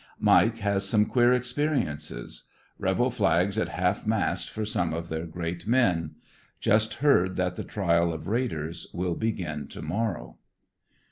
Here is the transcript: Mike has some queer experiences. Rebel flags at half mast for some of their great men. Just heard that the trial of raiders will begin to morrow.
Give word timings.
Mike 0.19 0.57
has 0.57 0.83
some 0.89 1.05
queer 1.05 1.31
experiences. 1.31 2.49
Rebel 2.79 3.11
flags 3.11 3.59
at 3.59 3.67
half 3.69 4.07
mast 4.07 4.49
for 4.49 4.65
some 4.65 4.95
of 4.95 5.09
their 5.09 5.27
great 5.27 5.67
men. 5.67 6.15
Just 6.59 6.95
heard 7.05 7.35
that 7.35 7.53
the 7.53 7.63
trial 7.63 8.11
of 8.11 8.25
raiders 8.27 8.87
will 8.95 9.13
begin 9.13 9.67
to 9.67 9.81
morrow. 9.83 10.37